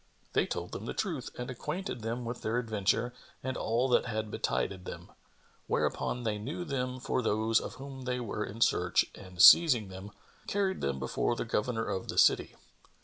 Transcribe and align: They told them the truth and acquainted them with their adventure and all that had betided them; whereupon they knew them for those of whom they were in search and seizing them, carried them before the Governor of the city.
They 0.33 0.47
told 0.47 0.71
them 0.71 0.87
the 0.87 0.95
truth 0.95 1.29
and 1.37 1.51
acquainted 1.51 2.01
them 2.01 2.25
with 2.25 2.41
their 2.41 2.57
adventure 2.57 3.13
and 3.43 3.55
all 3.55 3.87
that 3.89 4.07
had 4.07 4.31
betided 4.31 4.85
them; 4.85 5.11
whereupon 5.67 6.23
they 6.23 6.39
knew 6.39 6.65
them 6.65 6.99
for 6.99 7.21
those 7.21 7.59
of 7.61 7.75
whom 7.75 8.05
they 8.05 8.19
were 8.19 8.43
in 8.43 8.61
search 8.61 9.05
and 9.13 9.39
seizing 9.39 9.89
them, 9.89 10.09
carried 10.47 10.81
them 10.81 10.97
before 10.97 11.35
the 11.35 11.45
Governor 11.45 11.85
of 11.85 12.07
the 12.07 12.17
city. 12.17 12.55